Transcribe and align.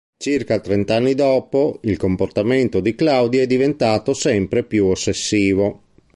Circa 0.17 0.59
trent'anni 0.59 1.13
dopo, 1.13 1.77
il 1.83 1.95
comportamento 1.97 2.79
di 2.79 2.95
Claudia 2.95 3.43
è 3.43 3.45
diventato 3.45 4.15
sempre 4.15 4.63
più 4.63 4.85
ossessivo. 4.87 5.83